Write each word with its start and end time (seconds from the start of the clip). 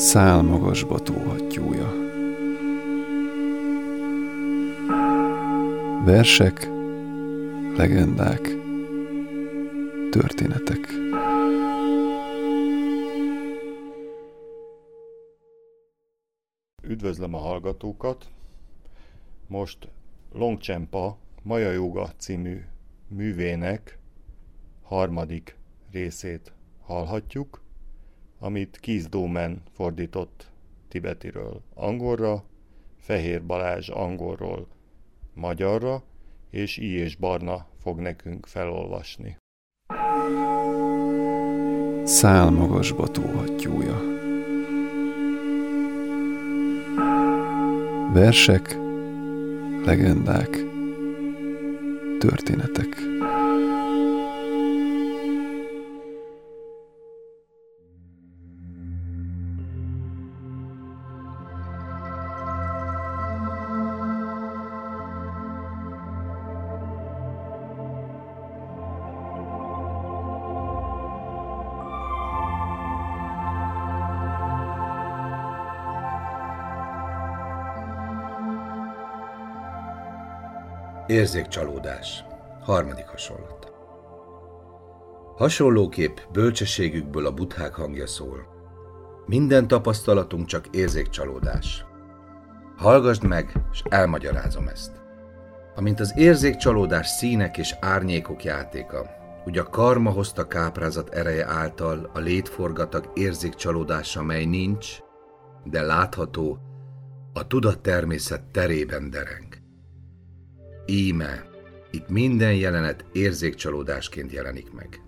Szál 0.00 0.42
magasba 0.42 0.98
tóhattyúja. 0.98 1.92
Versek, 6.04 6.68
legendák, 7.76 8.40
történetek. 10.10 10.78
Üdvözlöm 16.82 17.34
a 17.34 17.38
hallgatókat! 17.38 18.28
Most 19.46 19.88
Longcsempa 20.32 21.18
Maja 21.42 21.70
Joga 21.70 22.10
című 22.16 22.64
művének 23.08 23.98
harmadik 24.82 25.56
részét 25.90 26.52
hallhatjuk, 26.82 27.68
amit 28.40 28.78
Keith 28.80 29.08
Domen 29.08 29.62
fordított 29.72 30.50
tibetiről 30.88 31.62
angolra, 31.74 32.44
Fehér 32.98 33.44
Balázs 33.44 33.88
angolról 33.88 34.66
magyarra, 35.34 36.02
és 36.50 36.76
I. 36.76 36.92
és 36.92 37.16
Barna 37.16 37.66
fog 37.82 37.98
nekünk 37.98 38.46
felolvasni. 38.46 39.36
Szál 42.04 42.50
magasba 42.50 43.08
tóhattyúja. 43.08 44.00
Versek, 48.12 48.78
legendák, 49.84 50.50
történetek. 52.18 53.09
Érzékcsalódás. 81.10 82.24
Harmadik 82.60 83.06
hasonlat. 83.06 83.72
Hasonlóképp 85.36 86.16
bölcsességükből 86.32 87.26
a 87.26 87.32
buthák 87.32 87.74
hangja 87.74 88.06
szól. 88.06 88.46
Minden 89.26 89.68
tapasztalatunk 89.68 90.46
csak 90.46 90.66
érzékcsalódás. 90.70 91.84
Hallgasd 92.76 93.24
meg, 93.24 93.52
és 93.72 93.82
elmagyarázom 93.88 94.68
ezt. 94.68 94.92
Amint 95.76 96.00
az 96.00 96.12
érzékcsalódás 96.16 97.06
színek 97.06 97.58
és 97.58 97.74
árnyékok 97.80 98.44
játéka, 98.44 99.06
úgy 99.46 99.58
a 99.58 99.68
karma 99.68 100.10
hozta 100.10 100.46
káprázat 100.46 101.08
ereje 101.08 101.46
által 101.46 102.10
a 102.14 102.18
létforgatag 102.18 103.10
érzékcsalódása, 103.14 104.22
mely 104.22 104.44
nincs, 104.44 104.98
de 105.64 105.82
látható, 105.82 106.58
a 107.32 107.46
tudat 107.46 107.80
természet 107.80 108.42
terében 108.42 109.10
dereng. 109.10 109.59
Íme, 110.90 111.44
itt 111.90 112.08
minden 112.08 112.54
jelenet 112.54 113.04
érzékcsalódásként 113.12 114.32
jelenik 114.32 114.72
meg. 114.72 115.00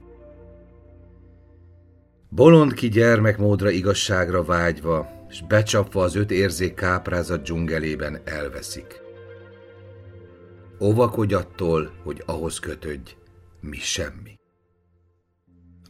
Bolond 2.28 2.74
ki 2.74 2.88
gyermekmódra 2.88 3.70
igazságra 3.70 4.44
vágyva, 4.44 5.26
és 5.28 5.42
becsapva 5.48 6.02
az 6.02 6.14
öt 6.14 6.30
érzék 6.30 6.74
káprázat 6.74 7.42
dzsungelében 7.42 8.20
elveszik. 8.24 9.00
Óvakodj 10.80 11.34
attól, 11.34 11.92
hogy 12.02 12.22
ahhoz 12.26 12.58
kötődj, 12.58 13.10
mi 13.60 13.78
semmi. 13.78 14.38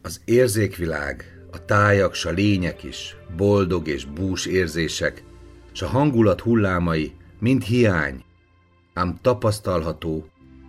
Az 0.01 0.21
érzékvilág, 0.25 1.45
a 1.51 1.65
tájak, 1.65 2.13
s 2.13 2.25
a 2.25 2.31
lények 2.31 2.83
is, 2.83 3.15
boldog 3.35 3.87
és 3.87 4.05
bús 4.05 4.45
érzések, 4.45 5.23
s 5.71 5.81
a 5.81 5.87
hangulat 5.87 6.41
hullámai 6.41 7.11
mind 7.39 7.63
hiány, 7.63 8.23
ám 8.93 9.17
tapasztalható, 9.21 10.27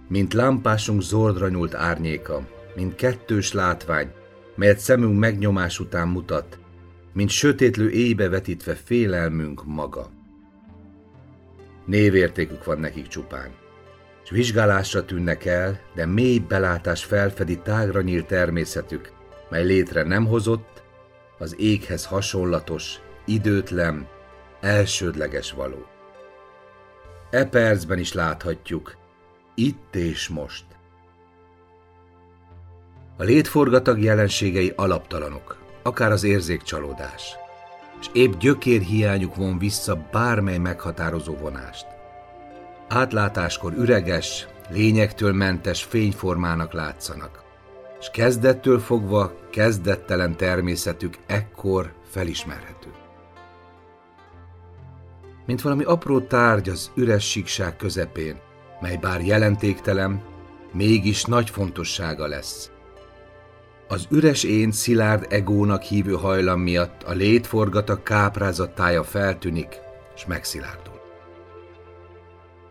mint 0.09 0.33
lámpásunk 0.33 1.03
zordra 1.03 1.49
nyúlt 1.49 1.75
árnyéka, 1.75 2.47
mint 2.75 2.95
kettős 2.95 3.53
látvány, 3.53 4.13
melyet 4.55 4.79
szemünk 4.79 5.19
megnyomás 5.19 5.81
után 5.81 6.09
mutat, 6.09 6.59
mint 7.13 7.31
sötétlő 7.31 7.91
éjbe 7.91 8.29
vetítve 8.29 8.75
félelmünk 8.75 9.65
maga. 9.65 10.11
Névértékük 11.87 12.65
van 12.65 12.79
nekik 12.79 13.07
csupán, 13.07 13.51
és 14.25 14.31
vizsgálásra 14.31 15.05
tűnnek 15.05 15.45
el, 15.45 15.81
de 15.95 16.07
mély 16.07 16.39
belátás 16.39 17.05
felfedi 17.05 17.59
tágra 17.59 18.03
nyílt 18.03 18.27
természetük, 18.27 19.13
mely 19.51 19.65
létre 19.65 20.03
nem 20.03 20.27
hozott, 20.27 20.83
az 21.39 21.55
éghez 21.59 22.07
hasonlatos, 22.07 23.01
időtlen, 23.25 24.09
elsődleges 24.61 25.53
való. 25.53 25.94
E 27.35 27.45
percben 27.45 27.99
is 27.99 28.13
láthatjuk, 28.13 28.97
itt 29.55 29.95
és 29.95 30.29
most. 30.29 30.65
A 33.17 33.23
létforgatag 33.23 34.03
jelenségei 34.03 34.73
alaptalanok, 34.77 35.59
akár 35.83 36.11
az 36.11 36.25
érzékcsalódás, 36.25 37.37
és 38.01 38.07
épp 38.13 38.33
gyökér 38.33 38.81
hiányuk 38.81 39.37
von 39.37 39.59
vissza 39.59 40.07
bármely 40.13 40.59
meghatározó 40.59 41.35
vonást. 41.35 41.87
Átlátáskor 42.89 43.73
üreges, 43.73 44.47
lényektől 44.71 45.33
mentes 45.33 45.83
fényformának 45.83 46.73
látszanak, 46.73 47.43
és 48.01 48.11
kezdettől 48.13 48.79
fogva 48.79 49.33
kezdettelen 49.51 50.37
természetük 50.37 51.19
ekkor 51.27 51.93
felismerhető 52.11 53.04
mint 55.47 55.63
valami 55.63 55.85
apró 55.85 56.21
tárgy 56.21 56.69
az 56.69 56.91
üres 56.95 57.31
síkság 57.31 57.77
közepén, 57.77 58.37
mely 58.81 58.97
bár 58.97 59.21
jelentéktelen, 59.21 60.23
mégis 60.73 61.25
nagy 61.25 61.51
fontossága 61.51 62.27
lesz. 62.27 62.71
Az 63.89 64.07
üres 64.11 64.45
én 64.45 64.73
szilárd 64.73 65.27
egónak 65.29 65.83
hívő 65.83 66.13
hajlam 66.13 66.61
miatt 66.61 67.03
a 67.03 67.13
létforgata 67.13 68.03
káprázattája 68.03 69.03
feltűnik, 69.03 69.81
és 70.15 70.27
megszilárdul. 70.27 71.01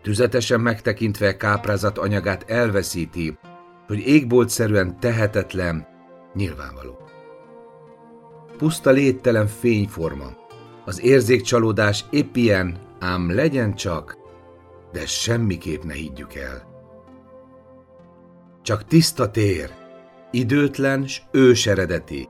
Tüzetesen 0.02 0.60
megtekintve 0.60 1.36
káprázat 1.36 1.98
anyagát 1.98 2.50
elveszíti, 2.50 3.38
hogy 3.86 3.98
égboltszerűen 3.98 5.00
tehetetlen, 5.00 5.86
nyilvánvaló. 6.34 6.98
Puszta 8.56 8.90
léttelen 8.90 9.46
fényforma, 9.46 10.43
az 10.84 11.02
érzékcsalódás 11.02 12.04
épp 12.10 12.36
ilyen, 12.36 12.78
ám 12.98 13.34
legyen 13.34 13.74
csak, 13.74 14.16
de 14.92 15.06
semmiképp 15.06 15.82
ne 15.82 15.92
higgyük 15.92 16.34
el. 16.34 16.72
Csak 18.62 18.84
tiszta 18.84 19.30
tér, 19.30 19.70
időtlen 20.30 21.06
s 21.06 21.22
ős 21.32 21.66
eredeti, 21.66 22.28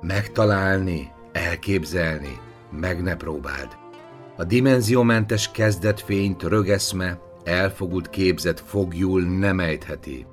megtalálni, 0.00 1.12
elképzelni, 1.32 2.38
meg 2.70 3.02
ne 3.02 3.16
próbáld. 3.16 3.68
A 4.36 4.44
dimenziómentes 4.44 5.50
kezdetfényt 5.50 6.42
rögeszme, 6.42 7.18
elfogult 7.44 8.10
képzet 8.10 8.60
fogjul 8.60 9.22
nem 9.22 9.60
ejtheti. 9.60 10.26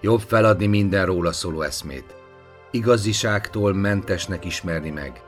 Jobb 0.00 0.20
feladni 0.20 0.66
minden 0.66 1.06
róla 1.06 1.32
szóló 1.32 1.62
eszmét, 1.62 2.14
igaziságtól 2.70 3.74
mentesnek 3.74 4.44
ismerni 4.44 4.90
meg, 4.90 5.22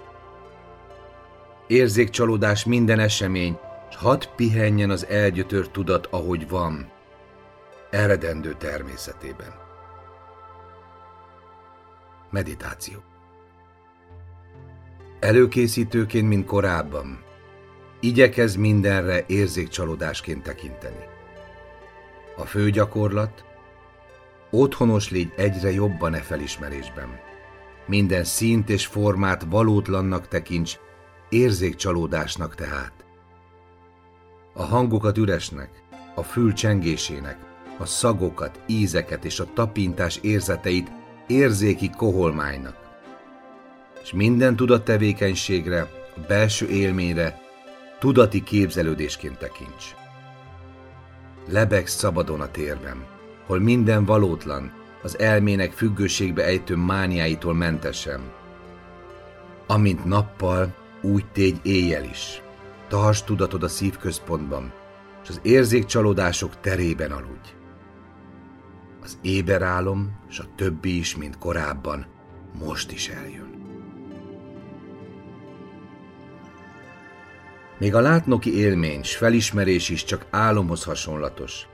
érzékcsalódás 1.66 2.64
minden 2.64 2.98
esemény, 2.98 3.58
s 3.90 3.96
hadd 3.96 4.24
pihenjen 4.36 4.90
az 4.90 5.06
elgyötört 5.06 5.70
tudat, 5.70 6.06
ahogy 6.06 6.48
van, 6.48 6.90
eredendő 7.90 8.54
természetében. 8.58 9.54
Meditáció 12.30 13.02
Előkészítőként, 15.20 16.28
mint 16.28 16.46
korábban, 16.46 17.24
igyekez 18.00 18.56
mindenre 18.56 19.24
érzékcsalódásként 19.26 20.42
tekinteni. 20.42 21.04
A 22.36 22.44
fő 22.44 22.70
gyakorlat, 22.70 23.44
otthonos 24.50 25.10
légy 25.10 25.32
egyre 25.36 25.70
jobban 25.70 26.14
e 26.14 26.20
felismerésben. 26.20 27.08
Minden 27.86 28.24
szint 28.24 28.70
és 28.70 28.86
formát 28.86 29.46
valótlannak 29.50 30.28
tekints, 30.28 30.78
érzékcsalódásnak 31.28 32.54
tehát. 32.54 32.92
A 34.52 34.62
hangokat 34.62 35.18
üresnek, 35.18 35.82
a 36.14 36.22
fül 36.22 36.52
csengésének, 36.52 37.38
a 37.78 37.86
szagokat, 37.86 38.60
ízeket 38.66 39.24
és 39.24 39.40
a 39.40 39.46
tapintás 39.54 40.18
érzeteit 40.22 40.90
érzéki 41.26 41.90
koholmánynak. 41.90 42.84
és 44.02 44.12
minden 44.12 44.56
tudattevékenységre, 44.56 45.80
a 46.16 46.20
belső 46.28 46.68
élményre 46.68 47.40
tudati 47.98 48.42
képzelődésként 48.42 49.38
tekints. 49.38 49.94
Lebegsz 51.48 51.94
szabadon 51.94 52.40
a 52.40 52.50
térben, 52.50 53.04
hol 53.46 53.58
minden 53.58 54.04
valótlan, 54.04 54.72
az 55.02 55.18
elmének 55.18 55.72
függőségbe 55.72 56.44
ejtő 56.44 56.76
mániáitól 56.76 57.54
mentesen. 57.54 58.20
Amint 59.66 60.04
nappal, 60.04 60.74
úgy 61.02 61.26
tégy 61.32 61.60
éjjel 61.62 62.04
is. 62.04 62.42
Tartsd 62.88 63.24
tudatod 63.24 63.62
a 63.62 63.68
szívközpontban, 63.68 64.72
és 65.22 65.28
az 65.28 65.40
érzékcsalódások 65.42 66.60
terében 66.60 67.12
aludj. 67.12 67.54
Az 69.02 69.18
éberálom, 69.22 70.20
és 70.28 70.38
a 70.38 70.44
többi 70.56 70.98
is, 70.98 71.16
mint 71.16 71.38
korábban, 71.38 72.06
most 72.58 72.92
is 72.92 73.08
eljön. 73.08 73.54
Még 77.78 77.94
a 77.94 78.00
látnoki 78.00 78.56
élmény 78.56 79.02
s 79.02 79.16
felismerés 79.16 79.88
is 79.88 80.04
csak 80.04 80.26
álomhoz 80.30 80.84
hasonlatos. 80.84 81.66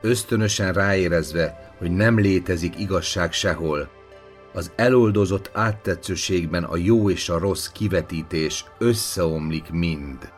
Ösztönösen 0.00 0.72
ráérezve, 0.72 1.74
hogy 1.78 1.90
nem 1.90 2.18
létezik 2.18 2.78
igazság 2.78 3.32
sehol, 3.32 3.90
az 4.52 4.72
eloldozott 4.76 5.50
áttetszőségben 5.52 6.64
a 6.64 6.76
jó 6.76 7.10
és 7.10 7.28
a 7.28 7.38
rossz 7.38 7.66
kivetítés 7.66 8.64
összeomlik 8.78 9.70
mind. 9.70 10.32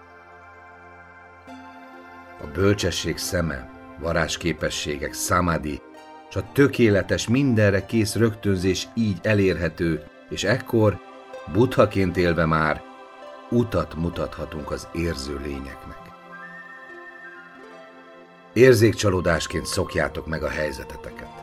A 2.41 2.47
bölcsesség 2.55 3.19
szeme, 3.19 3.71
varázsképességek, 4.01 5.15
samadhi, 5.15 5.81
és 6.29 6.37
a 6.37 6.53
tökéletes, 6.53 7.29
mindenre 7.29 7.87
kész 7.87 8.15
rögtönzés 8.15 8.89
így 8.95 9.19
elérhető, 9.23 10.05
és 10.29 10.45
ekkor, 10.45 10.99
buthaként 11.53 12.17
élve 12.17 12.47
már, 12.47 12.83
utat 13.51 13.95
mutathatunk 13.95 14.71
az 14.71 14.89
érző 14.93 15.41
lényeknek. 15.45 16.01
Érzékcsalódásként 18.53 19.67
szokjátok 19.67 20.27
meg 20.27 20.43
a 20.43 20.49
helyzeteteket. 20.49 21.43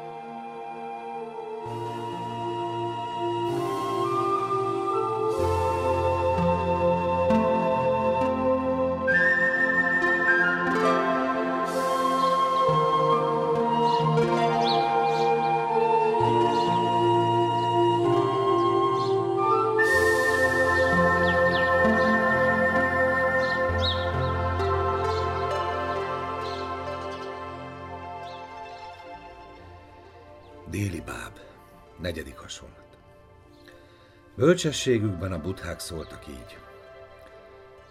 Bölcsességükben 34.40 35.32
a 35.32 35.42
buthák 35.42 35.80
szóltak 35.80 36.28
így. 36.28 36.58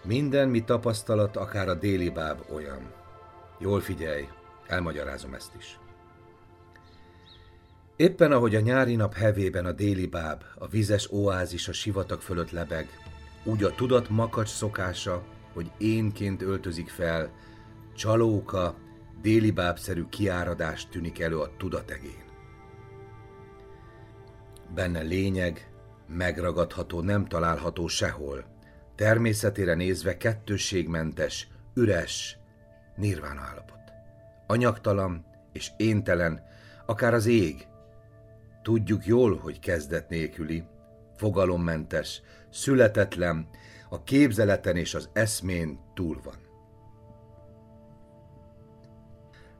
Minden 0.03 0.49
mi 0.49 0.63
tapasztalat, 0.63 1.35
akár 1.35 1.67
a 1.67 1.75
déli 1.75 2.09
báb 2.09 2.41
olyan. 2.53 2.93
Jól 3.59 3.79
figyelj, 3.79 4.27
elmagyarázom 4.67 5.33
ezt 5.33 5.51
is. 5.57 5.79
Éppen 7.95 8.31
ahogy 8.31 8.55
a 8.55 8.59
nyári 8.59 8.95
nap 8.95 9.13
hevében 9.13 9.65
a 9.65 9.71
déli 9.71 10.07
báb, 10.07 10.43
a 10.55 10.67
vizes 10.67 11.11
oázis 11.11 11.67
a 11.67 11.73
sivatag 11.73 12.21
fölött 12.21 12.51
lebeg, 12.51 12.89
úgy 13.43 13.63
a 13.63 13.75
tudat 13.75 14.09
makacs 14.09 14.49
szokása, 14.49 15.23
hogy 15.53 15.71
énként 15.77 16.41
öltözik 16.41 16.89
fel, 16.89 17.31
csalóka, 17.95 18.75
déli 19.21 19.51
bábszerű 19.51 20.05
kiáradást 20.09 20.89
tűnik 20.89 21.19
elő 21.19 21.37
a 21.39 21.51
tudategén. 21.57 22.23
Benne 24.73 25.01
lényeg, 25.01 25.68
megragadható, 26.09 27.01
nem 27.01 27.25
található 27.25 27.87
sehol. 27.87 28.45
Természetére 28.95 29.73
nézve 29.73 30.17
kettősségmentes, 30.17 31.47
üres, 31.73 32.37
nirván 32.95 33.37
állapot. 33.37 33.79
Anyagtalan 34.47 35.25
és 35.53 35.71
éntelen, 35.77 36.41
akár 36.85 37.13
az 37.13 37.25
ég. 37.25 37.67
Tudjuk 38.63 39.05
jól, 39.05 39.37
hogy 39.37 39.59
kezdet 39.59 40.09
nélküli, 40.09 40.63
fogalommentes, 41.15 42.21
születetlen, 42.49 43.49
a 43.89 44.03
képzeleten 44.03 44.75
és 44.75 44.93
az 44.93 45.09
eszmén 45.13 45.79
túl 45.93 46.21
van. 46.23 46.48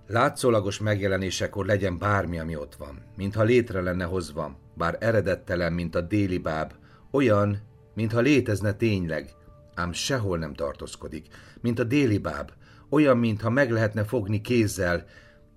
Látszólagos 0.09 0.79
megjelenésekor 0.79 1.65
legyen 1.65 1.97
bármi, 1.97 2.39
ami 2.39 2.56
ott 2.56 2.75
van, 2.75 3.01
mintha 3.15 3.44
létre 3.44 3.81
lenne 3.81 4.03
hozva, 4.03 4.57
bár 4.73 4.97
eredettelen, 5.00 5.73
mint 5.73 5.95
a 5.95 6.01
déli 6.01 6.38
báb, 6.38 6.73
olyan, 7.11 7.57
mintha 7.94 8.19
létezne 8.19 8.73
tényleg, 8.73 9.29
ám 9.75 9.91
sehol 9.91 10.38
nem 10.38 10.53
tartózkodik, 10.53 11.27
mint 11.61 11.79
a 11.79 11.83
déli 11.83 12.17
báb, 12.17 12.51
olyan, 12.89 13.17
mintha 13.17 13.50
meg 13.50 13.71
lehetne 13.71 14.03
fogni 14.03 14.41
kézzel, 14.41 15.06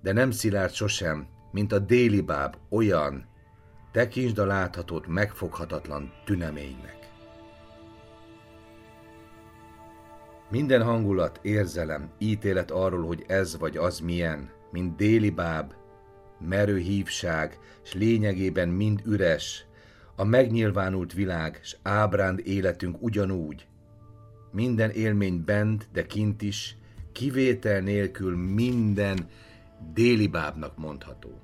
de 0.01 0.11
nem 0.11 0.31
szilárd 0.31 0.73
sosem, 0.73 1.27
mint 1.51 1.71
a 1.71 1.79
déli 1.79 2.21
báb, 2.21 2.55
olyan, 2.69 3.25
tekintsd 3.91 4.37
a 4.37 4.45
láthatót 4.45 5.07
megfoghatatlan 5.07 6.13
tüneménynek. 6.25 7.02
Minden 10.53 10.83
hangulat, 10.83 11.39
érzelem, 11.41 12.09
ítélet 12.17 12.71
arról, 12.71 13.05
hogy 13.05 13.23
ez 13.27 13.57
vagy 13.57 13.77
az 13.77 13.99
milyen, 13.99 14.49
mint 14.71 14.95
déli 14.95 15.29
báb, 15.29 15.73
merő 16.39 16.77
hívság, 16.77 17.59
s 17.83 17.93
lényegében 17.93 18.69
mind 18.69 19.01
üres, 19.05 19.65
a 20.15 20.23
megnyilvánult 20.23 21.13
világ, 21.13 21.59
s 21.63 21.75
ábránd 21.81 22.41
életünk 22.43 22.95
ugyanúgy. 22.99 23.67
Minden 24.51 24.89
élmény 24.89 25.43
bent, 25.45 25.87
de 25.93 26.05
kint 26.05 26.41
is, 26.41 26.77
kivétel 27.11 27.81
nélkül 27.81 28.37
minden 28.37 29.27
déli 29.93 30.27
bábnak 30.27 30.77
mondható. 30.77 31.41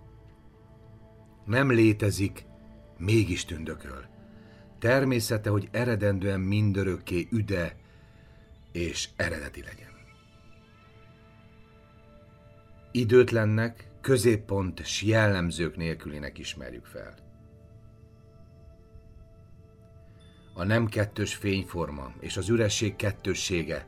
Nem 1.45 1.71
létezik, 1.71 2.45
mégis 2.97 3.45
tündököl. 3.45 4.05
Természete, 4.79 5.49
hogy 5.49 5.67
eredendően 5.71 6.39
mindörökké 6.39 7.27
üde 7.31 7.87
és 8.71 9.09
eredeti 9.15 9.61
legyen. 9.61 9.89
Időtlennek, 12.91 13.87
középpont 14.01 14.85
s 14.85 15.01
jellemzők 15.01 15.75
nélkülinek 15.75 16.37
ismerjük 16.37 16.85
fel. 16.85 17.13
A 20.53 20.63
nem 20.63 20.87
kettős 20.87 21.35
fényforma 21.35 22.13
és 22.19 22.37
az 22.37 22.49
üresség 22.49 22.95
kettőssége, 22.95 23.87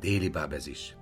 déli 0.00 0.28
báb 0.28 0.52
ez 0.52 0.66
is. 0.66 0.96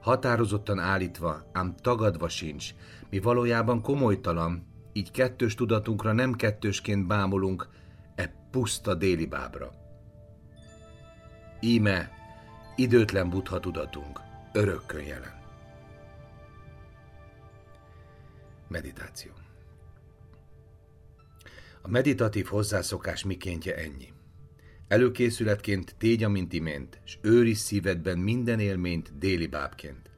Határozottan 0.00 0.78
állítva, 0.78 1.50
ám 1.52 1.74
tagadva 1.76 2.28
sincs, 2.28 2.74
mi 3.10 3.18
valójában 3.18 3.80
komolytalan, 3.80 4.66
így 4.92 5.10
kettős 5.10 5.54
tudatunkra 5.54 6.12
nem 6.12 6.32
kettősként 6.32 7.06
bámulunk 7.06 7.68
e 8.14 8.34
puszta 8.50 8.94
déli 8.94 9.26
bábra. 9.26 9.72
Íme 11.60 12.15
időtlen 12.76 13.30
buddha 13.30 13.60
tudatunk, 13.60 14.20
örökkön 14.52 15.02
jelen. 15.02 15.34
Meditáció. 18.68 19.32
A 21.82 21.88
meditatív 21.88 22.46
hozzászokás 22.46 23.24
mikéntje 23.24 23.76
ennyi. 23.76 24.12
Előkészületként 24.88 25.94
tégy, 25.98 26.24
amint 26.24 26.52
imént, 26.52 27.00
s 27.04 27.18
őriz 27.20 27.58
szívedben 27.58 28.18
minden 28.18 28.60
élményt 28.60 29.18
déli 29.18 29.46
bábként. 29.46 30.10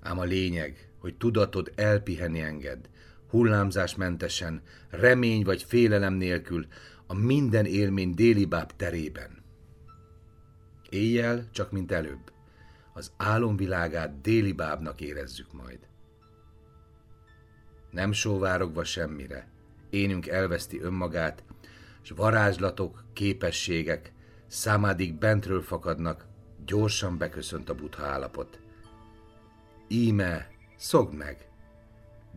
Ám 0.00 0.18
a 0.18 0.24
lényeg, 0.24 0.90
hogy 0.98 1.16
tudatod 1.16 1.72
elpihenni 1.74 2.40
enged, 2.40 2.88
hullámzásmentesen, 3.28 4.62
remény 4.90 5.44
vagy 5.44 5.62
félelem 5.62 6.14
nélkül, 6.14 6.66
a 7.06 7.14
minden 7.14 7.64
élmény 7.64 8.14
déli 8.14 8.44
báb 8.44 8.72
terében. 8.76 9.39
Éjjel, 10.90 11.48
csak 11.50 11.70
mint 11.70 11.92
előbb, 11.92 12.32
az 12.92 13.12
álomvilágát 13.16 14.20
déli 14.20 14.52
bábnak 14.52 15.00
érezzük 15.00 15.52
majd 15.52 15.88
nem 17.90 18.12
sóvárogva 18.12 18.84
semmire. 18.84 19.48
Énünk 19.90 20.26
elveszti 20.26 20.80
önmagát, 20.80 21.44
és 22.02 22.10
varázslatok, 22.10 23.04
képességek, 23.12 24.12
számádig 24.46 25.14
bentről 25.14 25.62
fakadnak, 25.62 26.26
gyorsan 26.66 27.18
beköszönt 27.18 27.68
a 27.68 27.74
butha 27.74 28.04
állapot. 28.04 28.60
Íme, 29.88 30.50
szogd 30.76 31.14
meg! 31.14 31.48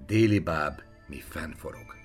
Déli 0.06 0.40
báb, 0.40 0.82
mi 1.08 1.20
fennforog. 1.20 2.03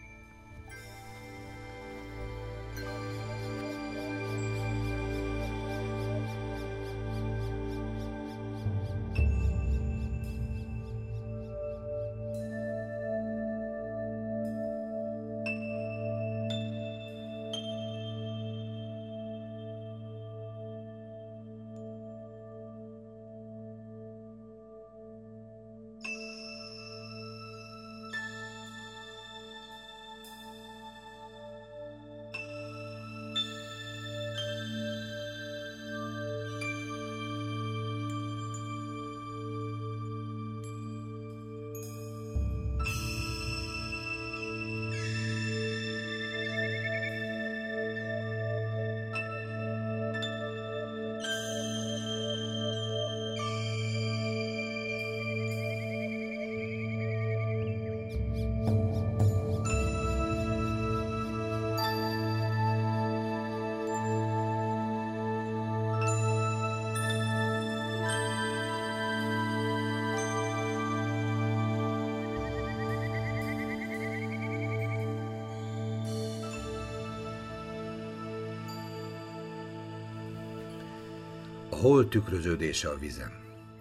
Hol 81.71 82.09
tükröződése 82.09 82.89
a 82.89 82.99
vizem. 82.99 83.33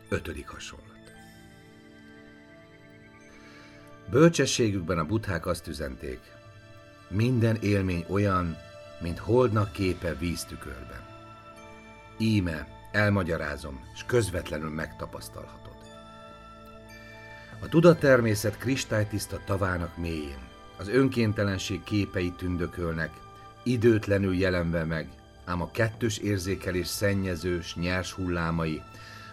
Ötödik 0.09 0.47
hasonlat. 0.47 0.87
Bölcsességükben 4.09 4.97
a 4.97 5.05
buthák 5.05 5.45
azt 5.45 5.67
üzenték, 5.67 6.19
minden 7.09 7.55
élmény 7.55 8.05
olyan, 8.09 8.57
mint 9.01 9.17
holdnak 9.17 9.71
képe 9.71 10.15
víztükörben. 10.15 11.05
Íme, 12.17 12.67
elmagyarázom, 12.91 13.83
és 13.93 14.03
közvetlenül 14.05 14.69
megtapasztalhatod. 14.69 15.75
A 17.59 17.67
tudattermészet 17.67 18.57
kristálytiszta 18.57 19.39
tavának 19.45 19.97
mélyén, 19.97 20.47
az 20.77 20.87
önkéntelenség 20.87 21.83
képei 21.83 22.31
tündökölnek, 22.37 23.11
időtlenül 23.63 24.35
jelenve 24.35 24.83
meg, 24.83 25.09
ám 25.47 25.61
a 25.61 25.71
kettős 25.71 26.17
érzékelés 26.17 26.87
szennyezős, 26.87 27.75
nyers 27.75 28.11
hullámai 28.11 28.81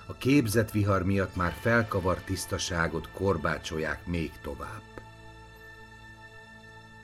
a 0.06 0.14
képzett 0.14 0.70
vihar 0.70 1.02
miatt 1.02 1.36
már 1.36 1.52
felkavart 1.60 2.24
tisztaságot 2.24 3.08
korbácsolják 3.10 4.06
még 4.06 4.32
tovább. 4.42 4.82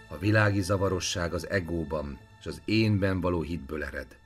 A 0.09 0.19
világi 0.19 0.61
zavarosság 0.61 1.35
az 1.35 1.49
egóban 1.49 2.19
és 2.41 2.47
az 2.47 2.61
énben 2.65 3.21
való 3.21 3.43
hitből 3.43 3.85
ered. 3.85 4.19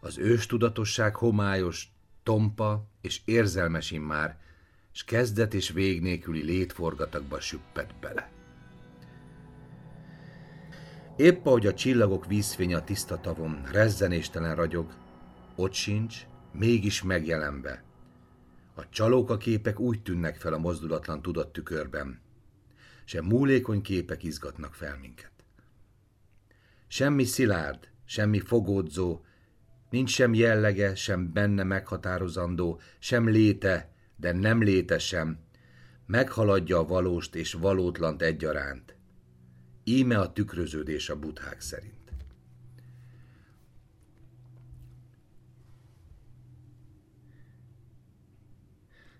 Az 0.00 0.18
őstudatosság 0.18 1.16
homályos, 1.16 1.88
tompa 2.22 2.86
és 3.00 3.20
érzelmes 3.24 3.94
már, 4.00 4.38
s 4.92 5.04
kezdet 5.04 5.54
és 5.54 5.70
vég 5.70 6.00
nélküli 6.00 6.42
létforgatagba 6.42 7.40
süppett 7.40 7.94
bele. 8.00 8.39
Épp 11.20 11.46
ahogy 11.46 11.66
a 11.66 11.74
csillagok 11.74 12.26
vízfény 12.26 12.74
a 12.74 12.84
tiszta 12.84 13.20
tavon 13.20 13.62
rezzenéstelen 13.72 14.54
ragyog, 14.54 14.94
ott 15.56 15.72
sincs, 15.72 16.26
mégis 16.52 17.02
megjelenve. 17.02 17.82
A 18.74 18.88
csalóka 18.88 19.36
képek 19.36 19.80
úgy 19.80 20.02
tűnnek 20.02 20.36
fel 20.36 20.52
a 20.52 20.58
mozdulatlan 20.58 21.22
tudattükörben, 21.22 22.20
se 23.04 23.22
múlékony 23.22 23.82
képek 23.82 24.22
izgatnak 24.22 24.74
fel 24.74 24.96
minket. 25.00 25.32
Semmi 26.86 27.24
szilárd, 27.24 27.88
semmi 28.04 28.40
fogódzó, 28.40 29.24
nincs 29.90 30.10
sem 30.10 30.34
jellege, 30.34 30.94
sem 30.94 31.32
benne 31.32 31.62
meghatározandó, 31.62 32.80
sem 32.98 33.28
léte, 33.28 33.92
de 34.16 34.32
nem 34.32 34.62
léte 34.62 34.98
sem, 34.98 35.38
meghaladja 36.06 36.78
a 36.78 36.86
valóst 36.86 37.34
és 37.34 37.52
valótlant 37.52 38.22
egyaránt. 38.22 38.98
Íme 39.90 40.18
a 40.18 40.32
tükröződés 40.32 41.08
a 41.08 41.18
buthák 41.18 41.60
szerint. 41.60 42.12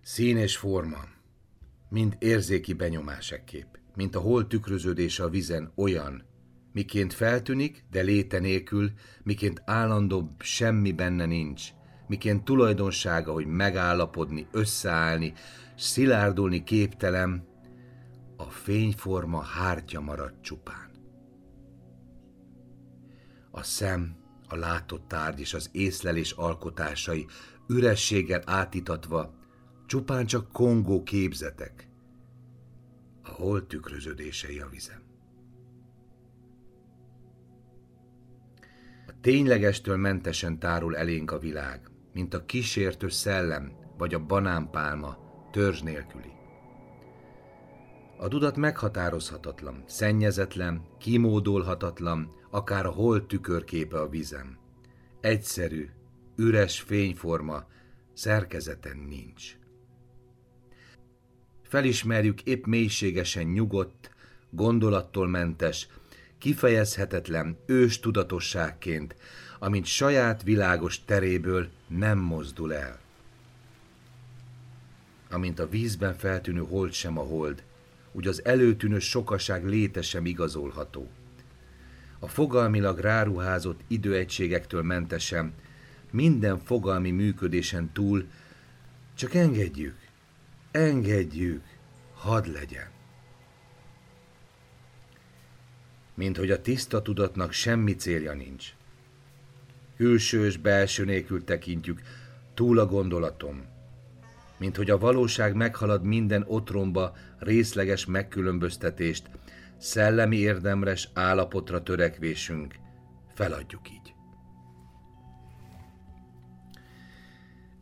Szín 0.03 0.37
és 0.37 0.57
forma, 0.57 0.99
mind 1.89 2.17
érzéki 2.19 2.73
benyomás 2.73 3.35
kép, 3.45 3.79
mint 3.95 4.15
a 4.15 4.21
hol 4.21 4.47
tükröződése 4.47 5.25
a 5.25 5.29
vizen 5.29 5.73
olyan, 5.75 6.25
miként 6.73 7.13
feltűnik, 7.13 7.85
de 7.91 8.01
léte 8.01 8.39
nélkül, 8.39 8.93
miként 9.23 9.63
állandóbb 9.65 10.41
semmi 10.41 10.93
benne 10.93 11.27
nincs, 11.27 11.69
miként 12.07 12.45
tulajdonsága, 12.45 13.33
hogy 13.33 13.47
megállapodni, 13.47 14.47
összeállni, 14.51 15.33
szilárdulni 15.77 16.65
képtelen, 16.65 17.50
a 18.41 18.51
fényforma 18.51 19.41
hártya 19.41 20.01
maradt 20.01 20.43
csupán. 20.43 20.91
A 23.51 23.63
szem, 23.63 24.17
a 24.49 24.57
látott 24.57 25.09
tárgy 25.09 25.41
és 25.41 25.55
az 25.55 25.69
észlelés 25.73 26.31
alkotásai 26.31 27.27
ürességgel 27.69 28.43
átítatva 28.47 29.35
csupán 29.87 30.27
csak 30.27 30.53
kongó 30.53 31.03
képzetek, 31.03 31.89
a 33.23 33.31
hol 33.31 33.67
tükröződései 33.67 34.61
a 34.61 34.69
vizem. 34.69 35.03
A 39.07 39.13
ténylegestől 39.21 39.97
mentesen 39.97 40.59
tárul 40.59 40.97
elénk 40.97 41.31
a 41.31 41.39
világ, 41.39 41.91
mint 42.13 42.35
a 42.35 42.45
kísértő 42.45 43.09
szellem 43.09 43.73
vagy 43.99 44.15
a 44.15 44.27
banánpálma 44.27 45.19
törzs 45.51 45.81
nélküli. 45.81 46.40
A 48.23 48.29
dudat 48.29 48.57
meghatározhatatlan, 48.57 49.83
szennyezetlen, 49.87 50.83
kimódolhatatlan, 50.99 52.33
akár 52.51 52.87
a 52.87 52.91
hold 52.91 53.27
tükörképe 53.27 54.01
a 54.01 54.09
vizem. 54.09 54.59
Egyszerű, 55.21 55.89
üres 56.37 56.81
fényforma, 56.81 57.65
szerkezeten 58.13 58.97
nincs. 58.97 59.57
Felismerjük 61.63 62.43
épp 62.43 62.65
mélységesen 62.65 63.47
nyugodt, 63.47 64.11
gondolattól 64.51 65.29
mentes, 65.29 65.89
kifejezhetetlen 66.39 67.59
ős 67.67 68.01
tudatosságként, 68.01 69.17
amint 69.59 69.87
saját 69.87 70.43
világos 70.43 71.05
teréből 71.05 71.69
nem 71.87 72.19
mozdul 72.19 72.75
el. 72.75 73.01
Amint 75.31 75.59
a 75.59 75.69
vízben 75.69 76.15
feltűnő 76.15 76.61
hold 76.61 76.93
sem 76.93 77.19
a 77.19 77.23
hold, 77.23 77.63
úgy 78.13 78.27
az 78.27 78.45
előtűnő 78.45 78.99
sokaság 78.99 79.67
léte 79.67 80.03
sem 80.03 80.27
igazolható. 80.27 81.09
A 82.19 82.29
fogalmilag 82.29 82.99
ráruházott 82.99 83.81
időegységektől 83.89 84.83
mentesen, 84.83 85.55
minden 86.11 86.59
fogalmi 86.59 87.11
működésen 87.11 87.93
túl, 87.93 88.27
csak 89.15 89.35
engedjük, 89.35 89.97
engedjük, 90.71 91.63
hadd 92.15 92.53
legyen. 92.53 92.89
Mint 96.15 96.37
hogy 96.37 96.51
a 96.51 96.61
tiszta 96.61 97.03
tudatnak 97.03 97.53
semmi 97.53 97.95
célja 97.95 98.33
nincs. 98.33 98.75
Külső 99.97 100.45
és 100.45 100.57
belső 100.57 101.05
nélkül 101.05 101.45
tekintjük, 101.45 102.01
túl 102.55 102.79
a 102.79 102.87
gondolatom, 102.87 103.65
mint 104.59 104.77
hogy 104.77 104.91
a 104.91 104.99
valóság 104.99 105.55
meghalad 105.55 106.05
minden 106.05 106.45
otromba 106.47 107.17
részleges 107.41 108.07
megkülönböztetést, 108.07 109.31
szellemi 109.79 110.37
érdemres 110.37 111.11
állapotra 111.15 111.83
törekvésünk, 111.83 112.75
feladjuk 113.35 113.91
így. 113.91 114.15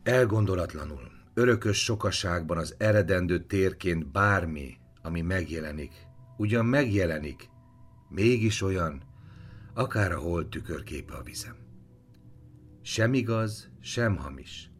Elgondolatlanul, 0.03 1.11
örökös 1.33 1.83
sokaságban 1.83 2.57
az 2.57 2.75
eredendő 2.77 3.45
térként 3.45 4.11
bármi, 4.11 4.77
ami 5.01 5.21
megjelenik, 5.21 5.93
ugyan 6.37 6.65
megjelenik, 6.65 7.49
mégis 8.09 8.61
olyan, 8.61 9.03
akár 9.73 10.11
a 10.11 10.19
hold 10.19 10.47
tükörképe 10.47 11.13
a 11.13 11.23
vizem. 11.23 11.55
Sem 12.81 13.13
igaz, 13.13 13.69
sem 13.81 14.17
hamis. 14.17 14.71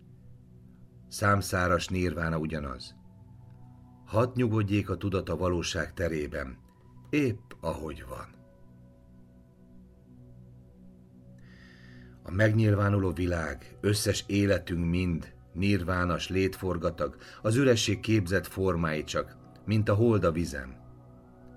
Számszáras 1.07 1.87
nirvána 1.87 2.37
ugyanaz. 2.37 2.98
Hadd 4.09 4.29
nyugodjék 4.35 4.89
a 4.89 4.97
tudat 4.97 5.29
a 5.29 5.37
valóság 5.37 5.93
terében, 5.93 6.57
épp 7.09 7.51
ahogy 7.59 8.05
van. 8.07 8.27
A 12.23 12.31
megnyilvánuló 12.31 13.11
világ, 13.11 13.77
összes 13.81 14.23
életünk 14.27 14.89
mind, 14.89 15.33
nirvánas 15.53 16.29
létforgatag, 16.29 17.17
az 17.41 17.55
üresség 17.55 17.99
képzett 17.99 18.47
formái 18.47 19.03
csak, 19.03 19.35
mint 19.65 19.89
a 19.89 19.93
hold 19.93 20.23
a 20.23 20.31
vizen. 20.31 20.77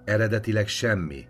Eredetileg 0.04 0.68
semmi, 0.68 1.26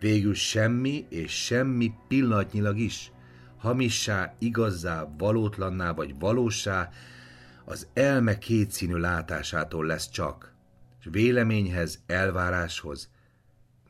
végül 0.00 0.34
semmi 0.34 1.06
és 1.08 1.44
semmi 1.44 1.92
pillanatnyilag 2.08 2.78
is, 2.78 3.12
hamissá, 3.58 4.34
igazzá, 4.38 5.08
valótlanná 5.18 5.92
vagy 5.92 6.18
valósá, 6.18 6.90
az 7.64 7.88
elme 7.94 8.38
kétszínű 8.38 8.96
látásától 8.96 9.86
lesz 9.86 10.10
csak, 10.10 10.53
és 11.04 11.10
véleményhez, 11.10 12.02
elváráshoz. 12.06 13.08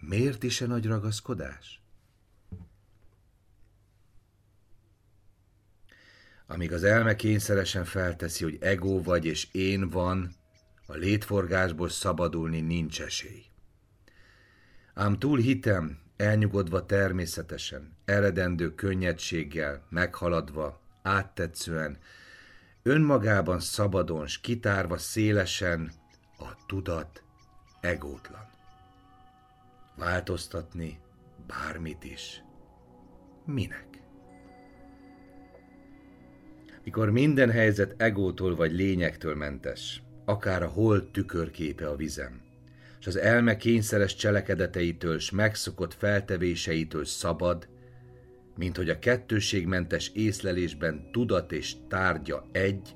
Miért 0.00 0.42
is 0.42 0.60
a 0.60 0.66
nagy 0.66 0.86
ragaszkodás? 0.86 1.82
Amíg 6.46 6.72
az 6.72 6.84
elme 6.84 7.16
kényszeresen 7.16 7.84
felteszi, 7.84 8.44
hogy 8.44 8.58
ego 8.60 9.02
vagy 9.02 9.24
és 9.24 9.48
én 9.52 9.88
van, 9.88 10.34
a 10.86 10.94
létforgásból 10.94 11.88
szabadulni 11.88 12.60
nincs 12.60 13.00
esély. 13.00 13.44
Ám 14.94 15.18
túl 15.18 15.38
hitem, 15.38 15.98
elnyugodva 16.16 16.86
természetesen, 16.86 17.96
eredendő 18.04 18.74
könnyedséggel, 18.74 19.86
meghaladva, 19.88 20.80
áttetszően, 21.02 21.98
önmagában 22.82 23.60
szabadon, 23.60 24.26
kitárva 24.40 24.98
szélesen, 24.98 25.92
a 26.44 26.56
tudat 26.66 27.22
egótlan. 27.80 28.46
Változtatni 29.96 30.98
bármit 31.46 32.04
is. 32.04 32.42
Minek? 33.44 33.86
Mikor 36.84 37.10
minden 37.10 37.50
helyzet 37.50 37.94
egótól 37.96 38.56
vagy 38.56 38.72
lényektől 38.72 39.34
mentes, 39.34 40.02
akár 40.24 40.62
a 40.62 40.68
hold 40.68 41.10
tükörképe 41.10 41.88
a 41.88 41.96
vizem, 41.96 42.40
és 43.00 43.06
az 43.06 43.16
elme 43.16 43.56
kényszeres 43.56 44.14
cselekedeteitől 44.14 45.18
s 45.18 45.30
megszokott 45.30 45.94
feltevéseitől 45.94 47.04
szabad, 47.04 47.68
mint 48.56 48.76
hogy 48.76 48.88
a 48.88 48.98
kettőségmentes 48.98 50.10
észlelésben 50.14 51.10
tudat 51.12 51.52
és 51.52 51.74
tárgya 51.88 52.46
egy, 52.52 52.94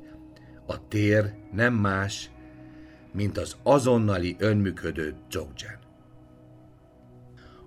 a 0.67 0.89
tér 0.89 1.35
nem 1.53 1.75
más, 1.75 2.31
mint 3.19 3.39
az 3.39 3.57
azonnali 3.63 4.37
önműködő 4.39 5.15
dzogdzsen. 5.29 5.79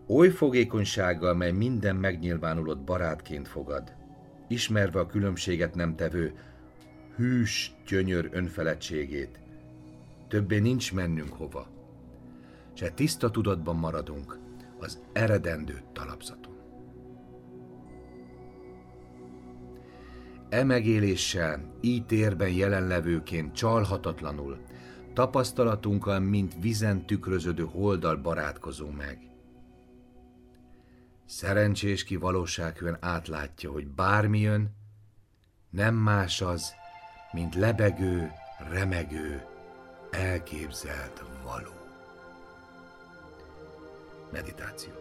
Oly 0.07 0.29
fogékonysággal, 0.29 1.33
mely 1.33 1.51
minden 1.51 1.95
megnyilvánulott 1.95 2.79
barátként 2.79 3.47
fogad, 3.47 3.95
ismerve 4.47 4.99
a 4.99 5.05
különbséget 5.05 5.75
nem 5.75 5.95
tevő 5.95 6.33
hűs 7.15 7.75
gyönyör 7.87 8.29
önfeledtségét, 8.31 9.39
többé 10.27 10.59
nincs 10.59 10.93
mennünk 10.93 11.33
hova, 11.33 11.67
se 12.73 12.89
tiszta 12.89 13.31
tudatban 13.31 13.75
maradunk 13.75 14.39
az 14.79 15.01
eredendő 15.13 15.81
talapzaton. 15.93 16.55
E 20.49 20.63
megéléssel, 20.63 21.73
így 21.81 22.05
térben 22.05 22.49
jelenlevőként 22.49 23.53
csalhatatlanul, 23.53 24.57
tapasztalatunkkal, 25.13 26.19
mint 26.19 26.55
vizen 26.59 27.05
tükröződő 27.05 27.63
holdal 27.63 28.15
barátkozunk 28.15 28.97
meg. 28.97 29.19
Szerencsés 31.25 32.03
ki 32.03 32.15
valósághűen 32.15 32.97
átlátja, 32.99 33.71
hogy 33.71 33.87
bármi 33.87 34.39
jön, 34.39 34.75
nem 35.69 35.95
más 35.95 36.41
az, 36.41 36.73
mint 37.31 37.55
lebegő, 37.55 38.31
remegő, 38.69 39.45
elképzelt 40.11 41.23
való. 41.43 41.71
Meditáció. 44.31 44.93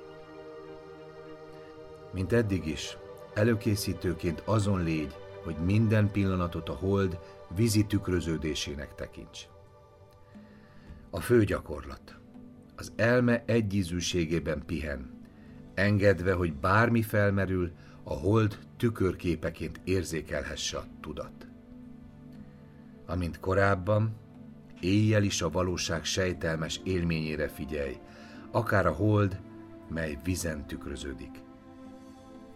Mint 2.13 2.33
eddig 2.33 2.67
is, 2.67 2.97
előkészítőként 3.35 4.43
azon 4.45 4.83
légy, 4.83 5.15
hogy 5.45 5.57
minden 5.57 6.11
pillanatot 6.11 6.69
a 6.69 6.75
hold 6.75 7.19
vízi 7.55 7.87
tükröződésének 7.87 8.95
tekints. 8.95 9.49
A 11.11 11.21
fő 11.21 11.45
gyakorlat. 11.45 12.19
Az 12.77 12.93
elme 12.97 13.43
egyízűségében 13.47 14.63
pihen, 14.67 15.11
engedve, 15.75 16.33
hogy 16.33 16.55
bármi 16.55 17.03
felmerül, 17.03 17.71
a 18.03 18.15
hold 18.15 18.59
tükörképeként 18.77 19.81
érzékelhesse 19.85 20.77
a 20.77 20.85
tudat. 21.01 21.47
Amint 23.07 23.41
korábban, 23.41 24.17
éjjel 24.81 25.23
is 25.23 25.43
a 25.43 25.51
valóság 25.51 26.05
sejtelmes 26.05 26.81
élményére 26.85 27.49
figyelj, 27.49 27.97
akár 28.51 28.87
a 28.87 28.93
hold, 28.93 29.41
mely 29.89 30.19
vizen 30.25 30.67
tükröződik. 30.67 31.43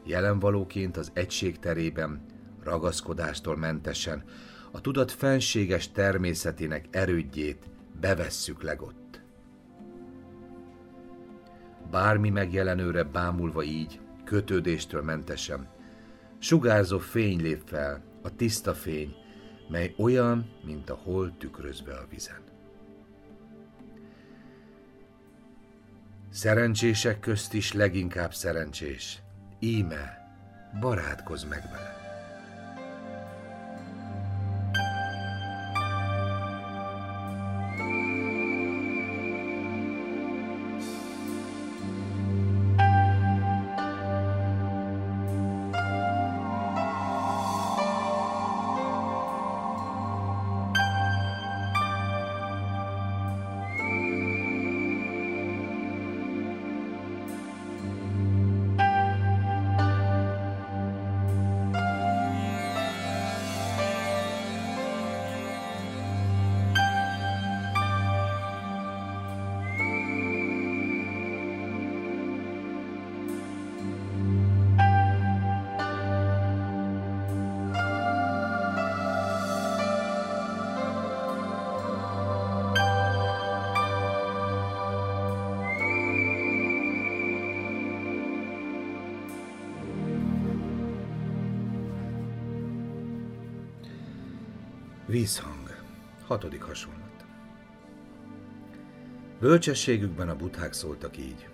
Jelenvalóként 0.05 0.97
az 0.97 1.11
egység 1.13 1.59
terében, 1.59 2.21
ragaszkodástól 2.63 3.57
mentesen, 3.57 4.25
a 4.71 4.81
tudat 4.81 5.11
fenséges 5.13 5.91
természetének 5.91 6.87
erődjét 6.91 7.71
bevesszük 8.01 8.63
legott. 8.63 9.21
Bármi 11.91 12.31
megjelenőre 12.31 13.03
bámulva 13.03 13.63
így, 13.63 14.01
kötődéstől 14.25 15.03
mentesen, 15.03 15.69
sugárzó 16.39 16.99
fény 16.99 17.41
lép 17.41 17.63
fel, 17.65 18.03
a 18.23 18.35
tiszta 18.37 18.75
fény, 18.75 19.15
mely 19.69 19.95
olyan, 19.99 20.51
mint 20.65 20.91
a 20.91 20.95
hold 20.95 21.37
tükrözve 21.37 21.95
a 21.95 22.07
vizen. 22.11 22.43
Szerencsések 26.31 27.21
közt 27.21 27.55
is 27.55 27.73
leginkább 27.73 28.35
szerencsés. 28.35 29.23
Íme, 29.61 30.19
barátkozz 30.81 31.45
meg 31.45 31.63
vele. 31.73 32.04
Vízhang. 95.15 95.77
Hatodik 96.27 96.63
hasonlat. 96.63 97.25
Bölcsességükben 99.41 100.29
a 100.29 100.37
buthák 100.37 100.73
szóltak 100.73 101.19
így. 101.19 101.49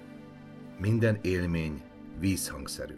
Minden 0.79 1.19
élmény 1.23 1.83
vízhangszerű. 2.19 2.95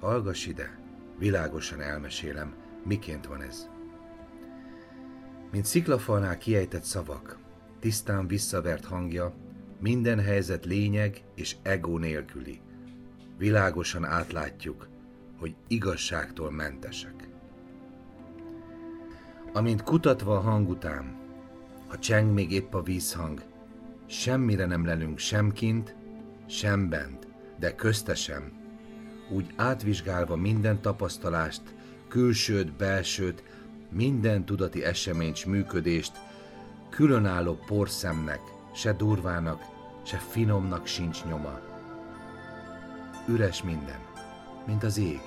Hallgass 0.00 0.46
ide, 0.46 0.78
világosan 1.18 1.80
elmesélem, 1.80 2.54
miként 2.84 3.26
van 3.26 3.42
ez. 3.42 3.68
Mint 5.50 5.64
sziklafalnál 5.64 6.38
kiejtett 6.38 6.84
szavak, 6.84 7.38
tisztán 7.80 8.26
visszavert 8.26 8.84
hangja, 8.84 9.34
minden 9.80 10.20
helyzet 10.20 10.64
lényeg 10.64 11.22
és 11.34 11.56
ego 11.62 11.98
nélküli. 11.98 12.60
Világosan 13.38 14.04
átlátjuk, 14.04 14.88
hogy 15.38 15.54
igazságtól 15.66 16.50
mentesek. 16.50 17.31
Amint 19.54 19.82
kutatva 19.82 20.36
a 20.36 20.40
hang 20.40 20.68
után, 20.68 21.16
ha 21.86 21.98
cseng 21.98 22.32
még 22.32 22.52
épp 22.52 22.74
a 22.74 22.82
vízhang, 22.82 23.42
semmire 24.06 24.66
nem 24.66 24.84
lelünk 24.84 25.18
sem 25.18 25.52
kint, 25.52 25.94
sem 26.46 26.88
bent, 26.88 27.26
de 27.58 27.74
köztesem, 27.74 28.52
úgy 29.30 29.52
átvizsgálva 29.56 30.36
minden 30.36 30.80
tapasztalást, 30.80 31.62
külsőt, 32.08 32.72
belsőt, 32.72 33.42
minden 33.90 34.44
tudati 34.44 34.84
eseményt, 34.84 35.44
működést, 35.44 36.12
különálló 36.90 37.58
porszemnek, 37.66 38.40
se 38.74 38.92
durvának, 38.92 39.62
se 40.02 40.16
finomnak 40.16 40.86
sincs 40.86 41.24
nyoma. 41.24 41.60
Üres 43.28 43.62
minden, 43.62 44.00
mint 44.66 44.82
az 44.82 44.98
ég, 44.98 45.20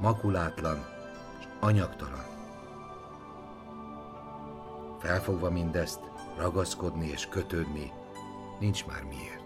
makulátlan 0.00 0.84
és 1.40 1.46
anyagtalan. 1.60 2.33
Felfogva 5.04 5.50
mindezt, 5.50 6.00
ragaszkodni 6.38 7.08
és 7.08 7.26
kötődni, 7.30 7.92
nincs 8.60 8.86
már 8.86 9.02
miért. 9.02 9.44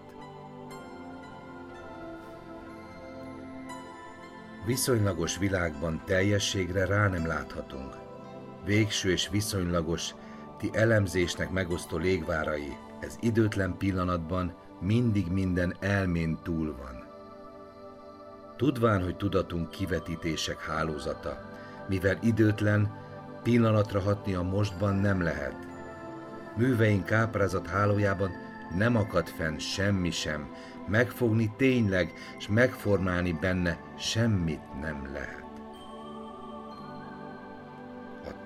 Viszonylagos 4.65 5.37
világban 5.37 6.01
teljességre 6.05 6.85
rá 6.85 7.07
nem 7.07 7.27
láthatunk. 7.27 7.97
Végső 8.65 9.11
és 9.11 9.29
viszonylagos, 9.29 10.15
ti 10.57 10.69
elemzésnek 10.73 11.51
megosztó 11.51 11.97
légvárai, 11.97 12.77
ez 12.99 13.17
időtlen 13.19 13.77
pillanatban 13.77 14.53
mindig 14.81 15.31
minden 15.31 15.75
elmén 15.79 16.39
túl 16.43 16.75
van. 16.75 17.07
Tudván, 18.57 19.03
hogy 19.03 19.17
tudatunk 19.17 19.69
kivetítések 19.69 20.59
hálózata, 20.59 21.37
mivel 21.87 22.17
időtlen, 22.21 23.08
Pillanatra 23.43 23.99
hatni 23.99 24.33
a 24.33 24.41
mostban 24.41 24.95
nem 24.95 25.21
lehet. 25.21 25.55
Műveink 26.57 27.05
káprázat 27.05 27.67
hálójában 27.67 28.31
nem 28.77 28.95
akad 28.95 29.27
fenn 29.27 29.57
semmi 29.57 30.11
sem, 30.11 30.47
megfogni 30.87 31.53
tényleg, 31.57 32.13
és 32.37 32.47
megformálni 32.47 33.37
benne 33.41 33.77
semmit 33.97 34.79
nem 34.81 35.09
lehet. 35.13 35.39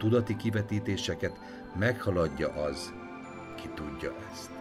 tudati 0.03 0.35
kivetítéseket 0.35 1.39
meghaladja 1.79 2.49
az, 2.49 2.93
ki 3.55 3.69
tudja 3.75 4.15
ezt. 4.31 4.51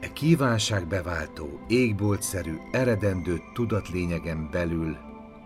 E 0.00 0.12
kívánság 0.12 0.86
beváltó, 0.86 1.60
égboltszerű, 1.68 2.56
eredendő 2.70 3.38
tudatlényegen 3.54 4.48
belül 4.50 4.96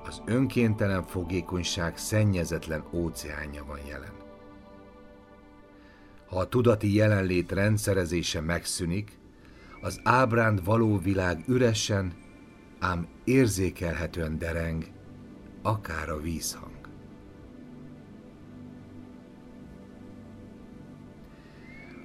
az 0.06 0.22
önkéntelen 0.24 1.02
fogékonyság 1.02 1.96
szennyezetlen 1.96 2.84
óceánja 2.92 3.64
van 3.64 3.78
jelen. 3.88 4.12
Ha 6.26 6.38
a 6.38 6.48
tudati 6.48 6.94
jelenlét 6.94 7.52
rendszerezése 7.52 8.40
megszűnik, 8.40 9.18
az 9.80 10.00
ábránd 10.02 10.64
való 10.64 10.98
világ 10.98 11.44
üresen, 11.46 12.12
ám 12.78 13.06
érzékelhetően 13.24 14.38
dereng, 14.38 14.84
akár 15.62 16.08
a 16.08 16.20
vízhang. 16.20 16.72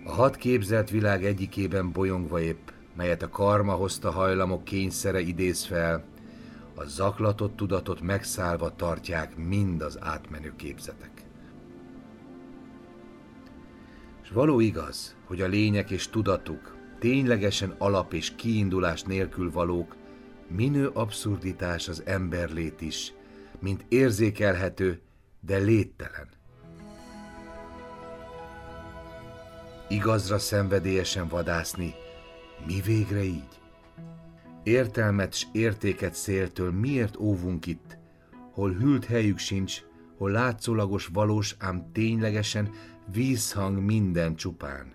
A 0.03 0.12
hat 0.12 0.35
képzelt 0.35 0.89
világ 0.89 1.25
egyikében 1.25 1.91
bolyongva 1.91 2.41
épp, 2.41 2.69
melyet 2.95 3.21
a 3.21 3.29
karma 3.29 3.73
hozta 3.73 4.12
hajlamok 4.12 4.63
kényszere 4.63 5.19
idéz 5.19 5.65
fel, 5.65 6.03
a 6.79 6.85
zaklatott 6.85 7.55
tudatot 7.55 8.01
megszállva 8.01 8.75
tartják 8.75 9.37
mind 9.37 9.81
az 9.81 9.97
átmenő 10.01 10.53
képzetek. 10.55 11.25
És 14.23 14.29
való 14.29 14.59
igaz, 14.59 15.15
hogy 15.25 15.41
a 15.41 15.47
lények 15.47 15.89
és 15.89 16.07
tudatuk 16.07 16.77
ténylegesen 16.99 17.75
alap 17.77 18.13
és 18.13 18.35
kiindulás 18.35 19.03
nélkül 19.03 19.51
valók, 19.51 19.95
minő 20.47 20.87
abszurditás 20.87 21.87
az 21.87 22.03
emberlét 22.05 22.81
is, 22.81 23.13
mint 23.59 23.85
érzékelhető, 23.89 25.01
de 25.39 25.57
léttelen. 25.57 26.29
Igazra 29.87 30.39
szenvedélyesen 30.39 31.27
vadászni, 31.27 31.93
mi 32.65 32.81
végre 32.81 33.23
így? 33.23 33.59
Értelmet 34.63 35.34
s 35.34 35.45
értéket 35.52 36.13
széltől 36.13 36.72
miért 36.72 37.17
óvunk 37.17 37.65
itt, 37.65 37.98
hol 38.52 38.72
hűlt 38.72 39.06
helyük 39.06 39.38
sincs, 39.38 39.82
hol 40.17 40.32
látszólagos 40.32 41.08
valós, 41.13 41.56
ám 41.60 41.91
ténylegesen 41.91 42.69
vízhang 43.12 43.80
minden 43.80 44.36
csupán. 44.36 44.93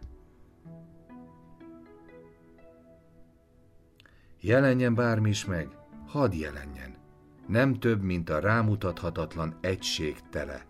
Jelenjen 4.40 4.94
bármi 4.94 5.28
is 5.28 5.44
meg, 5.44 5.68
hadd 6.06 6.34
jelenjen. 6.34 6.94
Nem 7.46 7.74
több, 7.74 8.02
mint 8.02 8.30
a 8.30 8.38
rámutathatatlan 8.38 9.58
egység 9.60 10.16
tele. 10.30 10.66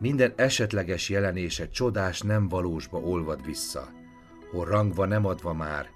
Minden 0.00 0.32
esetleges 0.36 1.08
jelenése 1.08 1.68
csodás 1.68 2.20
nem 2.20 2.48
valósba 2.48 2.98
olvad 2.98 3.44
vissza, 3.44 3.97
hol 4.50 4.64
rangva 4.64 5.06
nem 5.06 5.26
adva 5.26 5.52
már, 5.52 5.90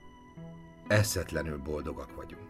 eszetlenül 0.86 1.58
boldogak 1.58 2.14
vagyunk. 2.16 2.48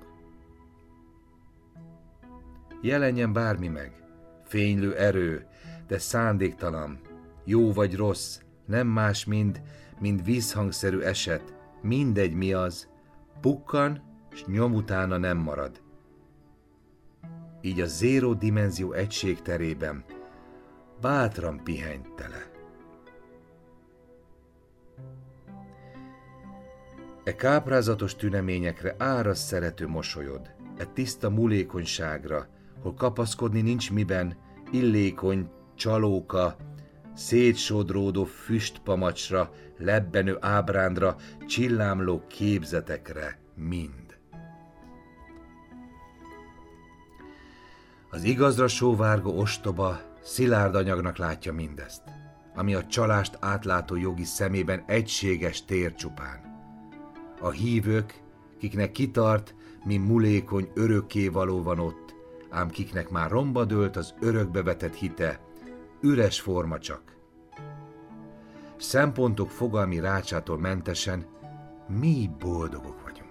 Jelenjen 2.80 3.32
bármi 3.32 3.68
meg, 3.68 4.04
fénylő 4.44 4.96
erő, 4.96 5.46
de 5.86 5.98
szándéktalan, 5.98 7.00
jó 7.44 7.72
vagy 7.72 7.96
rossz, 7.96 8.40
nem 8.66 8.86
más, 8.86 9.24
mind, 9.24 9.62
mind 10.00 10.24
vízhangszerű 10.24 10.98
eset, 10.98 11.54
mindegy 11.82 12.34
mi 12.34 12.52
az, 12.52 12.88
pukkan, 13.40 14.02
s 14.32 14.44
nyom 14.44 14.74
utána 14.74 15.16
nem 15.16 15.38
marad. 15.38 15.82
Így 17.60 17.80
a 17.80 17.86
zéró 17.86 18.34
dimenzió 18.34 18.92
egység 18.92 19.42
terében 19.42 20.04
bátran 21.00 21.60
pihenj 21.64 22.02
tele. 22.16 22.51
E 27.24 27.34
káprázatos 27.34 28.16
tüneményekre 28.16 28.94
áraz 28.98 29.38
szerető 29.38 29.88
mosolyod, 29.88 30.50
e 30.78 30.84
tiszta 30.84 31.30
mulékonyságra, 31.30 32.48
hol 32.80 32.94
kapaszkodni 32.94 33.60
nincs 33.60 33.90
miben, 33.90 34.36
illékony, 34.70 35.50
csalóka, 35.74 36.56
szétsodródó 37.14 38.24
füstpamacsra, 38.24 39.50
lebbenő 39.78 40.36
ábrándra, 40.40 41.16
csillámló 41.46 42.26
képzetekre 42.26 43.38
mind. 43.54 44.18
Az 48.10 48.24
igazra 48.24 48.68
sóvárgó 48.68 49.38
ostoba 49.38 50.00
szilárd 50.22 50.74
anyagnak 50.74 51.16
látja 51.16 51.52
mindezt, 51.52 52.02
ami 52.54 52.74
a 52.74 52.86
csalást 52.86 53.36
átlátó 53.40 53.96
jogi 53.96 54.24
szemében 54.24 54.84
egységes 54.86 55.64
tér 55.64 55.94
csupán. 55.94 56.51
A 57.42 57.50
hívők, 57.50 58.22
kiknek 58.58 58.92
kitart, 58.92 59.54
mi 59.84 59.96
mulékony 59.96 60.70
örökké 60.74 61.28
való 61.28 61.62
van 61.62 61.78
ott, 61.78 62.14
ám 62.50 62.70
kiknek 62.70 63.10
már 63.10 63.30
romba 63.30 63.64
dőlt 63.64 63.96
az 63.96 64.14
örökbe 64.20 64.62
vetett 64.62 64.94
hite, 64.94 65.40
üres 66.00 66.40
forma 66.40 66.78
csak. 66.78 67.16
Szempontok 68.76 69.50
fogalmi 69.50 70.00
rácsától 70.00 70.58
mentesen 70.58 71.26
mi 71.86 72.30
boldogok 72.38 73.02
vagyunk. 73.02 73.30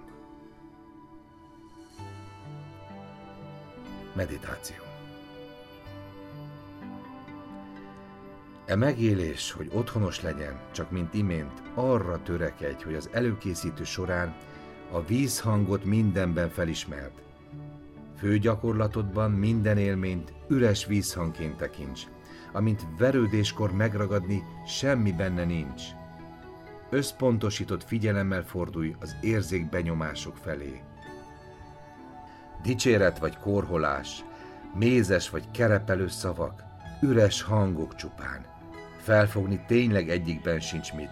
Meditáció 4.15 4.90
E 8.71 8.75
megélés, 8.75 9.51
hogy 9.51 9.69
otthonos 9.73 10.21
legyen, 10.21 10.59
csak 10.71 10.91
mint 10.91 11.13
imént, 11.13 11.61
arra 11.75 12.21
törekedj, 12.23 12.83
hogy 12.83 12.93
az 12.93 13.09
előkészítő 13.11 13.83
során 13.83 14.35
a 14.91 15.01
vízhangot 15.01 15.85
mindenben 15.85 16.49
felismerd. 16.49 17.11
Fő 18.17 18.37
gyakorlatodban 18.37 19.31
minden 19.31 19.77
élményt 19.77 20.33
üres 20.47 20.85
vízhangként 20.85 21.57
tekints, 21.57 22.01
amint 22.53 22.87
verődéskor 22.97 23.71
megragadni 23.71 24.43
semmi 24.67 25.11
benne 25.11 25.43
nincs. 25.43 25.83
Összpontosított 26.89 27.83
figyelemmel 27.83 28.43
fordulj 28.43 28.95
az 28.99 29.15
érzékbenyomások 29.21 30.37
felé. 30.37 30.81
Dicséret 32.61 33.19
vagy 33.19 33.37
korholás, 33.37 34.23
mézes 34.75 35.29
vagy 35.29 35.51
kerepelő 35.51 36.07
szavak, 36.07 36.63
üres 37.01 37.41
hangok 37.41 37.95
csupán. 37.95 38.51
Felfogni 39.01 39.59
tényleg 39.67 40.09
egyikben 40.09 40.59
sincs 40.59 40.93
mit. 40.93 41.11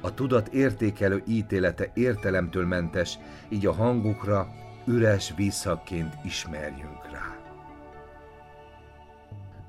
A 0.00 0.14
tudat 0.14 0.48
értékelő 0.48 1.22
ítélete 1.26 1.90
értelemtől 1.94 2.66
mentes, 2.66 3.18
így 3.48 3.66
a 3.66 3.72
hangukra 3.72 4.48
üres 4.86 5.32
vízhakként 5.36 6.14
ismerjünk 6.24 7.10
rá. 7.12 7.36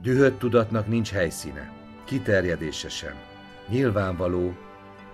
Dühött 0.02 0.40
tudatnak 0.40 0.88
nincs 0.88 1.12
helyszíne, 1.12 1.72
kiterjedése 2.06 2.90
sem. 2.90 3.16
Nyilvánvaló, 3.68 4.54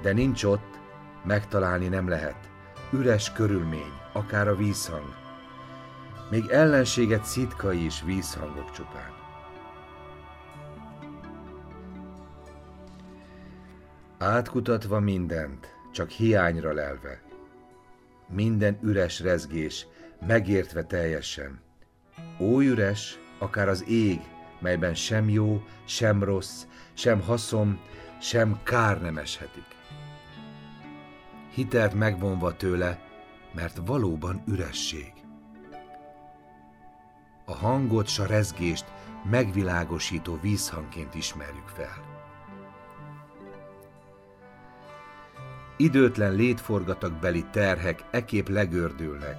de 0.02 0.14
nincs 0.14 0.44
ott, 0.44 0.80
megtalálni 1.24 1.88
nem 1.88 2.08
lehet. 2.08 2.50
Üres 2.92 3.32
körülmény, 3.32 3.94
akár 4.14 4.48
a 4.48 4.56
vízhang. 4.56 5.14
Még 6.30 6.48
ellenséget 6.50 7.24
szitkai 7.24 7.86
is 7.86 8.02
vízhangok 8.02 8.72
csupán. 8.72 9.15
Átkutatva 14.26 15.00
mindent, 15.00 15.76
csak 15.92 16.10
hiányra 16.10 16.74
lelve. 16.74 17.22
Minden 18.28 18.80
üres 18.82 19.20
rezgés, 19.20 19.88
megértve 20.28 20.84
teljesen. 20.84 21.60
Ó 22.40 22.62
üres, 22.62 23.20
akár 23.40 23.68
az 23.68 23.86
ég, 23.88 24.22
melyben 24.60 24.94
sem 24.96 25.30
jó, 25.30 25.64
sem 25.84 26.24
rossz, 26.24 26.64
sem 26.94 27.22
haszon, 27.22 27.80
sem 28.22 28.60
kár 28.64 29.02
nem 29.02 29.18
eshetik. 29.18 29.68
Hitelt 31.52 31.94
megvonva 31.94 32.56
tőle, 32.56 33.00
mert 33.54 33.80
valóban 33.86 34.44
üresség. 34.48 35.14
A 37.46 37.54
hangot 37.56 38.08
s 38.08 38.20
a 38.20 38.26
rezgést 38.26 38.86
megvilágosító 39.30 40.40
vízhangként 40.42 41.16
ismerjük 41.16 41.68
fel. 41.68 42.15
Időtlen 45.78 46.36
létforgatak 46.36 47.20
beli 47.20 47.46
terhek 47.52 48.04
ekép 48.12 48.50
legördülnek, 48.50 49.38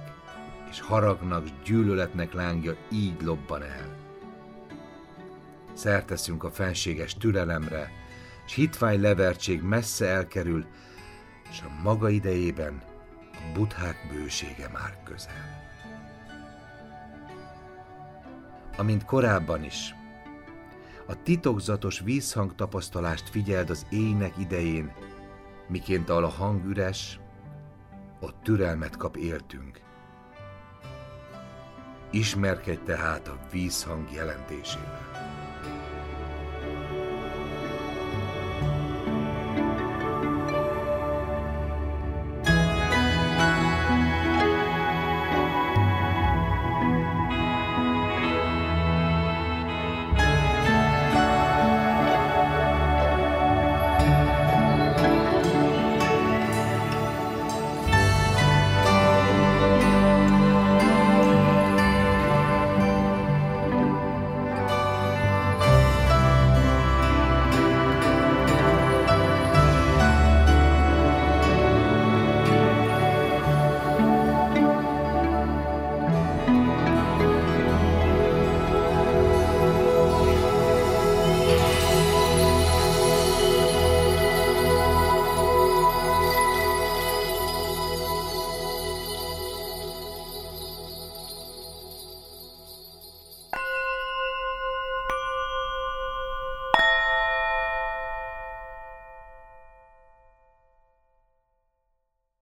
és 0.69 0.81
haragnak, 0.81 1.47
gyűlöletnek 1.65 2.33
lángja 2.33 2.75
így 2.91 3.21
lobban 3.21 3.61
el. 3.61 3.95
Szerteszünk 5.73 6.43
a 6.43 6.51
fenséges 6.51 7.13
türelemre, 7.13 7.91
s 8.47 8.53
hitvány 8.53 9.01
levertség 9.01 9.61
messze 9.61 10.07
elkerül, 10.07 10.65
és 11.49 11.61
a 11.61 11.81
maga 11.83 12.09
idejében 12.09 12.81
a 13.33 13.51
buthák 13.53 13.95
bősége 14.11 14.69
már 14.73 14.97
közel. 15.03 15.57
amint 18.77 19.05
korábban 19.05 19.63
is. 19.63 19.95
A 21.05 21.23
titokzatos 21.23 21.99
vízhang 21.99 22.55
tapasztalást 22.55 23.29
figyeld 23.29 23.69
az 23.69 23.85
éjnek 23.89 24.33
idején, 24.37 24.91
miként 25.67 26.09
ahol 26.09 26.23
a 26.23 26.29
hang 26.29 26.65
üres, 26.65 27.19
ott 28.19 28.35
türelmet 28.43 28.97
kap 28.97 29.15
éltünk. 29.15 29.81
Ismerkedj 32.09 32.83
tehát 32.85 33.27
a 33.27 33.39
vízhang 33.51 34.11
jelentésével. 34.11 35.26